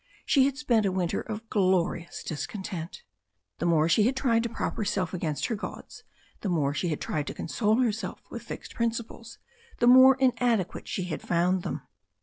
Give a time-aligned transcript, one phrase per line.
[0.25, 3.03] She had spent a winter of glori ous discontent.
[3.59, 6.01] The more she had tried to prop herself against her gods,
[6.39, 9.37] the more she had tried to console herself with fixed prin ciples,
[9.77, 11.83] the more inadequate she had found them.